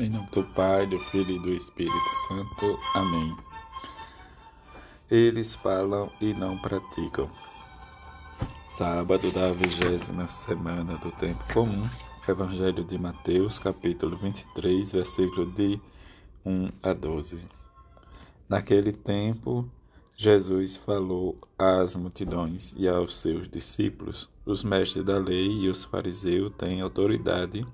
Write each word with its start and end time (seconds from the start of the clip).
Em 0.00 0.08
nome 0.08 0.30
do 0.32 0.42
Pai, 0.42 0.86
do 0.86 0.98
Filho 0.98 1.32
e 1.32 1.38
do 1.38 1.52
Espírito 1.52 2.14
Santo. 2.26 2.80
Amém. 2.94 3.36
Eles 5.10 5.54
falam 5.54 6.10
e 6.18 6.32
não 6.32 6.56
praticam. 6.56 7.30
Sábado 8.70 9.30
da 9.30 9.52
vigésima 9.52 10.26
semana 10.26 10.96
do 10.96 11.10
tempo 11.12 11.44
comum. 11.52 11.86
Evangelho 12.26 12.82
de 12.82 12.96
Mateus, 12.96 13.58
capítulo 13.58 14.16
23, 14.16 14.90
versículo 14.90 15.52
de 15.52 15.78
1 16.46 16.68
a 16.82 16.94
12. 16.94 17.38
Naquele 18.48 18.92
tempo, 18.94 19.70
Jesus 20.16 20.78
falou 20.78 21.36
às 21.58 21.94
multidões 21.94 22.74
e 22.78 22.88
aos 22.88 23.20
seus 23.20 23.46
discípulos: 23.50 24.30
Os 24.46 24.64
mestres 24.64 25.04
da 25.04 25.18
lei 25.18 25.64
e 25.64 25.68
os 25.68 25.84
fariseus 25.84 26.50
têm 26.56 26.80
autoridade 26.80 27.66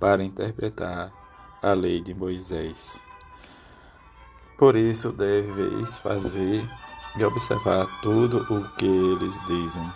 para 0.00 0.24
interpretar 0.24 1.25
a 1.62 1.72
lei 1.72 2.00
de 2.00 2.14
Moisés. 2.14 3.02
Por 4.58 4.76
isso 4.76 5.12
deveis 5.12 5.98
fazer 5.98 6.68
e 7.16 7.24
observar 7.24 7.86
tudo 8.00 8.38
o 8.52 8.68
que 8.76 8.86
eles 8.86 9.34
dizem, 9.46 9.92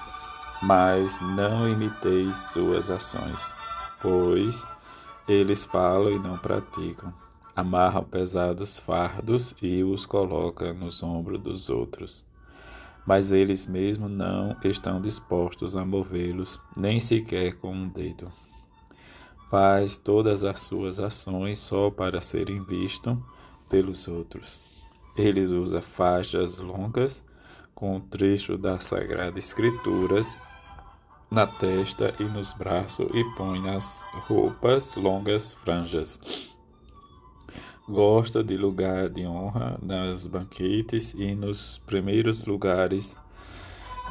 mas 0.63 1.21
não 1.21 1.69
imiteis 1.69 2.37
suas 2.37 2.91
ações, 2.91 3.55
pois 4.01 4.67
eles 5.29 5.65
falam 5.65 6.13
e 6.13 6.19
não 6.19 6.37
praticam. 6.39 7.13
Amarram 7.55 8.05
pesados 8.05 8.79
fardos 8.79 9.55
e 9.61 9.83
os 9.83 10.07
colocam 10.07 10.73
nos 10.75 11.03
ombros 11.03 11.41
dos 11.41 11.69
outros. 11.69 12.25
Mas 13.07 13.33
eles 13.33 13.67
mesmos 13.67 14.11
não 14.11 14.57
estão 14.63 15.01
dispostos 15.01 15.77
a 15.77 15.85
movê-los, 15.85 16.61
nem 16.77 17.01
sequer 17.01 17.55
com 17.55 17.73
um 17.73 17.89
dedo 17.89 18.31
faz 19.51 19.97
todas 19.97 20.45
as 20.45 20.61
suas 20.61 21.01
ações 21.01 21.59
só 21.59 21.91
para 21.91 22.21
serem 22.21 22.63
vistos 22.63 23.19
pelos 23.69 24.07
outros. 24.07 24.63
Eles 25.17 25.51
usa 25.51 25.83
faixas 25.83 26.59
longas 26.59 27.25
com 27.75 27.97
um 27.97 28.01
trecho 28.01 28.57
das 28.57 28.85
Sagradas 28.85 29.45
Escrituras 29.45 30.41
na 31.29 31.47
testa 31.47 32.15
e 32.19 32.25
nos 32.25 32.53
braços 32.53 33.09
e 33.13 33.25
põe 33.37 33.61
nas 33.61 34.05
roupas 34.27 34.95
longas 34.95 35.53
franjas. 35.53 36.21
Gosta 37.89 38.45
de 38.45 38.57
lugar 38.57 39.09
de 39.09 39.27
honra 39.27 39.79
nas 39.83 40.27
banquetes 40.27 41.13
e 41.15 41.35
nos 41.35 41.79
primeiros 41.79 42.45
lugares 42.45 43.17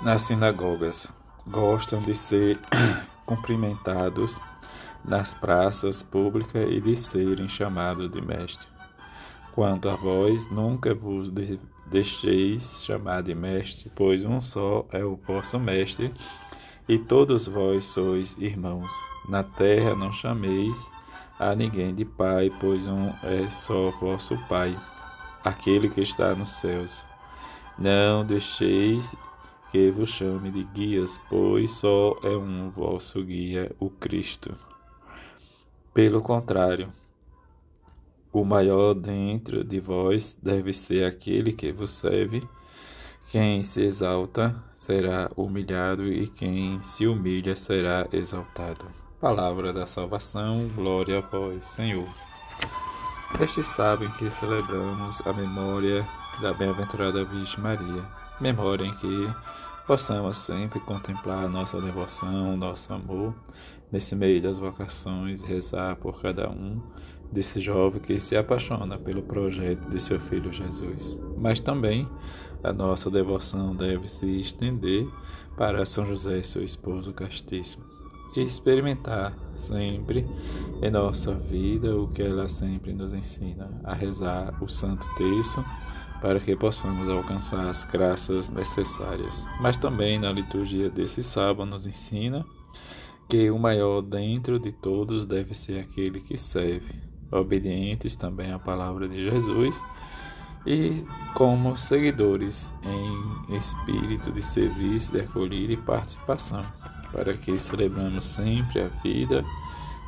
nas 0.03 0.23
sinagogas. 0.23 1.11
Gostam 1.47 1.99
de 1.99 2.13
ser 2.13 2.59
cumprimentados 3.25 4.41
nas 5.09 5.33
praças 5.33 6.03
públicas 6.03 6.67
e 6.69 6.79
de 6.79 6.95
serem 6.95 7.49
chamados 7.49 8.11
de 8.11 8.21
mestre. 8.21 8.67
Quanto 9.53 9.89
a 9.89 9.95
vós, 9.95 10.47
nunca 10.51 10.93
vos 10.93 11.31
deixeis 11.87 12.83
chamar 12.83 13.23
de 13.23 13.33
mestre, 13.33 13.91
pois 13.95 14.23
um 14.23 14.39
só 14.39 14.85
é 14.91 15.03
o 15.03 15.15
vosso 15.15 15.59
mestre, 15.59 16.13
e 16.87 16.99
todos 16.99 17.47
vós 17.47 17.85
sois 17.85 18.37
irmãos. 18.37 18.93
Na 19.27 19.43
terra 19.43 19.95
não 19.95 20.11
chameis 20.11 20.89
a 21.39 21.55
ninguém 21.55 21.93
de 21.93 22.05
pai, 22.05 22.51
pois 22.59 22.87
um 22.87 23.09
é 23.23 23.49
só 23.49 23.89
vosso 23.89 24.37
pai, 24.47 24.79
aquele 25.43 25.89
que 25.89 26.01
está 26.01 26.35
nos 26.35 26.51
céus. 26.53 27.03
Não 27.79 28.23
deixeis 28.23 29.15
que 29.71 29.89
vos 29.89 30.09
chame 30.09 30.51
de 30.51 30.63
guias, 30.65 31.19
pois 31.29 31.71
só 31.71 32.15
é 32.21 32.37
um 32.37 32.69
vosso 32.69 33.23
guia, 33.23 33.75
o 33.79 33.89
Cristo. 33.89 34.68
Pelo 35.99 36.21
contrário, 36.21 36.93
o 38.31 38.45
maior 38.45 38.93
dentro 38.93 39.65
de 39.65 39.81
vós 39.81 40.33
deve 40.41 40.71
ser 40.71 41.03
aquele 41.03 41.51
que 41.51 41.73
vos 41.73 41.91
serve. 41.91 42.47
Quem 43.29 43.61
se 43.63 43.83
exalta 43.83 44.55
será 44.71 45.29
humilhado, 45.35 46.07
e 46.07 46.29
quem 46.29 46.79
se 46.79 47.05
humilha 47.05 47.53
será 47.57 48.07
exaltado. 48.13 48.85
Palavra 49.19 49.73
da 49.73 49.85
salvação, 49.85 50.69
glória 50.73 51.17
a 51.17 51.21
vós, 51.21 51.65
Senhor. 51.65 52.07
Estes 53.41 53.65
sabem 53.65 54.09
que 54.11 54.31
celebramos 54.31 55.19
a 55.27 55.33
memória 55.33 56.07
da 56.41 56.53
bem-aventurada 56.53 57.25
Virgem 57.25 57.59
Maria, 57.59 58.07
memória 58.39 58.85
em 58.85 58.93
que 58.95 59.29
possamos 59.89 60.37
sempre 60.37 60.79
contemplar 60.79 61.49
nossa 61.49 61.81
devoção, 61.81 62.55
nosso 62.55 62.93
amor, 62.93 63.33
nesse 63.91 64.15
mês 64.15 64.43
das 64.43 64.59
vocações, 64.59 65.41
rezar 65.41 65.95
por 65.95 66.21
cada 66.21 66.47
um 66.47 66.79
desse 67.31 67.59
jovem 67.59 67.99
que 67.99 68.19
se 68.19 68.37
apaixona 68.37 68.99
pelo 68.99 69.23
projeto 69.23 69.89
de 69.89 69.99
seu 69.99 70.19
filho 70.19 70.53
Jesus. 70.53 71.19
Mas 71.35 71.59
também 71.59 72.07
a 72.63 72.71
nossa 72.71 73.09
devoção 73.09 73.75
deve 73.75 74.07
se 74.07 74.27
estender 74.39 75.07
para 75.57 75.83
São 75.87 76.05
José, 76.05 76.43
seu 76.43 76.63
esposo 76.63 77.11
castíssimo, 77.11 77.83
e 78.35 78.41
experimentar 78.41 79.35
sempre 79.53 80.23
em 80.83 80.91
nossa 80.91 81.33
vida 81.33 81.97
o 81.97 82.07
que 82.07 82.21
ela 82.21 82.47
sempre 82.47 82.93
nos 82.93 83.11
ensina, 83.11 83.81
a 83.83 83.95
rezar 83.95 84.55
o 84.63 84.69
Santo 84.69 85.11
Terço 85.15 85.65
para 86.21 86.39
que 86.39 86.55
possamos 86.55 87.09
alcançar 87.09 87.67
as 87.67 87.83
graças 87.83 88.49
necessárias. 88.49 89.47
Mas 89.59 89.77
também 89.77 90.19
na 90.19 90.31
liturgia 90.31 90.89
desse 90.89 91.23
sábado 91.23 91.69
nos 91.69 91.85
ensina 91.85 92.45
que 93.27 93.49
o 93.51 93.59
maior 93.59 94.01
dentro 94.01 94.59
de 94.59 94.71
todos 94.71 95.25
deve 95.25 95.53
ser 95.53 95.79
aquele 95.79 96.19
que 96.19 96.37
serve, 96.37 96.95
obedientes 97.31 98.15
também 98.15 98.51
à 98.51 98.57
palavra 98.57 99.07
de 99.07 99.23
Jesus 99.23 99.81
e 100.65 101.05
como 101.33 101.77
seguidores 101.77 102.73
em 102.83 103.55
espírito 103.55 104.31
de 104.31 104.41
serviço, 104.41 105.11
de 105.11 105.21
acolhida 105.21 105.73
e 105.73 105.77
participação, 105.77 106.61
para 107.11 107.37
que 107.37 107.57
celebramos 107.57 108.25
sempre 108.25 108.81
a 108.81 108.87
vida 108.87 109.45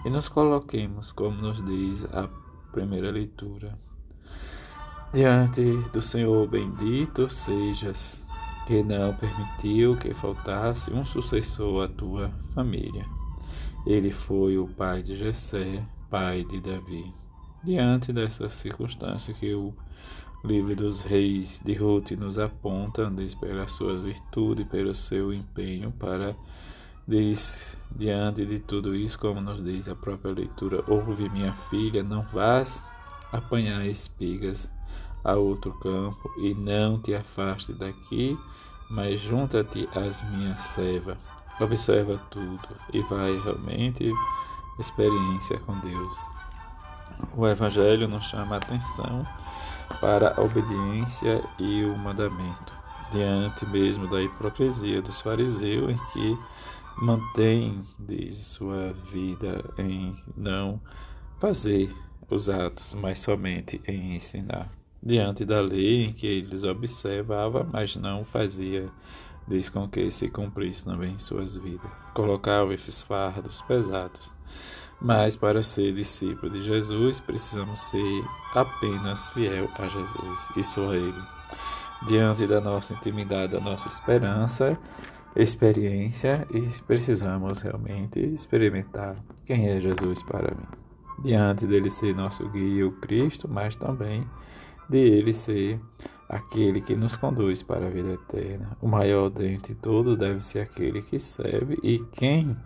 e 0.03 0.09
nos 0.09 0.27
coloquemos, 0.27 1.11
como 1.11 1.37
nos 1.37 1.63
diz 1.63 2.05
a 2.05 2.27
primeira 2.71 3.11
leitura, 3.11 3.77
Diante 5.13 5.61
do 5.91 6.01
Senhor 6.01 6.47
bendito 6.47 7.29
sejas, 7.29 8.23
que 8.65 8.81
não 8.81 9.13
permitiu 9.13 9.97
que 9.97 10.13
faltasse 10.13 10.89
um 10.89 11.03
sucessor 11.03 11.83
à 11.83 11.87
tua 11.89 12.29
família. 12.55 13.05
Ele 13.85 14.09
foi 14.09 14.57
o 14.57 14.69
pai 14.69 15.03
de 15.03 15.17
Jessé, 15.17 15.83
pai 16.09 16.45
de 16.45 16.61
Davi. 16.61 17.13
Diante 17.61 18.13
dessa 18.13 18.47
circunstância 18.47 19.33
que 19.33 19.53
o 19.53 19.73
livro 20.45 20.77
dos 20.77 21.03
reis 21.03 21.61
de 21.61 21.73
Ruth 21.73 22.11
nos 22.11 22.39
aponta, 22.39 23.11
diz 23.13 23.35
pela 23.35 23.67
sua 23.67 23.99
virtude, 23.99 24.63
pelo 24.63 24.95
seu 24.95 25.33
empenho 25.33 25.91
para 25.91 26.33
diz 27.05 27.77
diante 27.93 28.45
de 28.45 28.59
tudo 28.59 28.95
isso, 28.95 29.19
como 29.19 29.41
nos 29.41 29.61
diz 29.61 29.89
a 29.89 29.95
própria 29.95 30.33
leitura, 30.33 30.85
ouve 30.87 31.27
minha 31.27 31.51
filha, 31.51 32.01
não 32.01 32.21
vás 32.21 32.81
apanhar 33.29 33.85
espigas 33.85 34.71
a 35.23 35.35
outro 35.35 35.71
campo, 35.73 36.31
e 36.37 36.53
não 36.53 36.99
te 36.99 37.13
afaste 37.13 37.73
daqui, 37.73 38.37
mas 38.89 39.19
junta-te 39.19 39.87
às 39.95 40.23
minhas 40.29 40.61
servas. 40.61 41.17
Observa 41.59 42.19
tudo 42.29 42.67
e 42.91 43.01
vai 43.03 43.39
realmente 43.39 44.11
experiência 44.79 45.59
com 45.59 45.77
Deus. 45.79 46.17
O 47.35 47.47
Evangelho 47.47 48.07
nos 48.07 48.25
chama 48.25 48.55
a 48.55 48.57
atenção 48.57 49.25
para 49.99 50.33
a 50.35 50.41
obediência 50.41 51.43
e 51.59 51.83
o 51.83 51.95
mandamento, 51.97 52.75
diante 53.11 53.65
mesmo 53.65 54.07
da 54.07 54.21
hipocrisia 54.21 55.01
dos 55.01 55.21
fariseus, 55.21 55.91
em 55.91 55.99
que 56.11 56.37
mantém, 56.97 57.83
diz, 57.99 58.47
sua 58.47 58.93
vida 58.93 59.63
em 59.77 60.15
não 60.35 60.81
fazer 61.39 61.93
os 62.29 62.49
atos, 62.49 62.93
mas 62.95 63.19
somente 63.19 63.81
em 63.87 64.15
ensinar 64.15 64.80
diante 65.01 65.45
da 65.45 65.61
lei 65.61 66.05
em 66.05 66.13
que 66.13 66.27
eles 66.27 66.63
observavam, 66.63 67.67
mas 67.71 67.95
não 67.95 68.23
fazia 68.23 68.85
diz 69.47 69.69
com 69.69 69.87
que 69.87 70.09
se 70.11 70.29
cumprisse 70.29 70.85
também 70.85 71.17
suas 71.17 71.57
vidas. 71.57 71.91
Colocava 72.13 72.73
esses 72.73 73.01
fardos 73.01 73.61
pesados. 73.61 74.31
Mas 75.01 75.35
para 75.35 75.63
ser 75.63 75.93
discípulo 75.93 76.51
de 76.51 76.61
Jesus, 76.61 77.19
precisamos 77.19 77.79
ser 77.79 78.23
apenas 78.53 79.29
fiel 79.29 79.69
a 79.77 79.87
Jesus 79.87 80.49
e 80.55 80.63
só 80.63 80.93
Ele. 80.93 81.21
Diante 82.07 82.47
da 82.47 82.61
nossa 82.61 82.93
intimidade, 82.93 83.53
da 83.53 83.59
nossa 83.59 83.87
esperança, 83.87 84.77
experiência, 85.35 86.47
e 86.51 86.61
precisamos 86.83 87.61
realmente 87.61 88.19
experimentar 88.19 89.15
quem 89.43 89.69
é 89.69 89.79
Jesus 89.79 90.21
para 90.23 90.53
mim. 90.53 90.67
Diante 91.23 91.65
dele 91.67 91.89
ser 91.89 92.15
nosso 92.15 92.47
guia, 92.49 92.87
o 92.87 92.91
Cristo, 92.93 93.47
mas 93.47 93.75
também 93.75 94.27
de 94.91 94.97
ele 94.97 95.33
ser 95.33 95.79
aquele 96.27 96.81
que 96.81 96.95
nos 96.95 97.15
conduz 97.15 97.63
para 97.63 97.87
a 97.87 97.89
vida 97.89 98.11
eterna. 98.11 98.77
O 98.81 98.87
maior 98.87 99.29
dentre 99.29 99.73
todos 99.73 100.17
deve 100.17 100.41
ser 100.43 100.59
aquele 100.59 101.01
que 101.01 101.17
serve 101.17 101.79
e 101.81 101.99
quem 102.11 102.57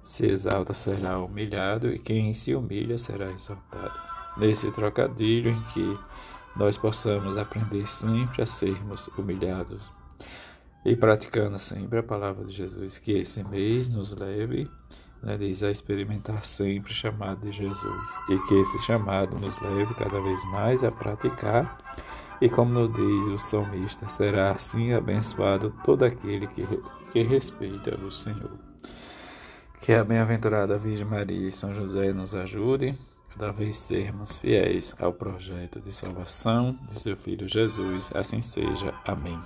se 0.00 0.26
exalta 0.26 0.74
será 0.74 1.18
humilhado 1.18 1.90
e 1.90 1.98
quem 1.98 2.34
se 2.34 2.54
humilha 2.54 2.98
será 2.98 3.30
exaltado. 3.32 3.98
Nesse 4.36 4.70
trocadilho 4.70 5.50
em 5.50 5.62
que 5.72 5.98
nós 6.54 6.76
possamos 6.76 7.38
aprender 7.38 7.86
sempre 7.86 8.42
a 8.42 8.46
sermos 8.46 9.08
humilhados 9.16 9.90
e 10.84 10.94
praticando 10.94 11.58
sempre 11.58 11.98
a 11.98 12.02
palavra 12.02 12.44
de 12.44 12.52
Jesus, 12.52 12.98
que 12.98 13.12
esse 13.12 13.42
mês 13.44 13.88
nos 13.90 14.12
leve, 14.12 14.70
né, 15.22 15.36
diz, 15.36 15.62
a 15.62 15.70
experimentar 15.70 16.44
sempre 16.44 16.92
o 16.92 16.94
chamado 16.94 17.40
de 17.40 17.52
Jesus 17.52 18.20
e 18.28 18.38
que 18.46 18.54
esse 18.54 18.78
chamado 18.80 19.38
nos 19.38 19.60
leve 19.60 19.94
cada 19.94 20.20
vez 20.20 20.42
mais 20.46 20.82
a 20.82 20.90
praticar. 20.90 21.78
E 22.40 22.48
como 22.48 22.72
nos 22.72 22.92
diz 22.94 23.26
o 23.26 23.38
salmista, 23.38 24.08
será 24.08 24.50
assim 24.52 24.94
abençoado 24.94 25.74
todo 25.84 26.04
aquele 26.04 26.46
que, 26.46 26.64
que 27.12 27.22
respeita 27.22 27.94
o 27.96 28.10
Senhor. 28.10 28.58
Que 29.80 29.92
a 29.92 30.02
bem-aventurada 30.02 30.78
Virgem 30.78 31.06
Maria 31.06 31.48
e 31.48 31.52
São 31.52 31.74
José 31.74 32.12
nos 32.12 32.34
ajudem 32.34 32.98
cada 33.30 33.52
vez 33.52 33.76
sermos 33.76 34.38
fiéis 34.38 34.94
ao 34.98 35.12
projeto 35.12 35.80
de 35.80 35.92
salvação 35.92 36.78
de 36.88 36.98
seu 36.98 37.16
Filho 37.16 37.48
Jesus. 37.48 38.10
Assim 38.14 38.40
seja. 38.40 38.94
Amém. 39.06 39.38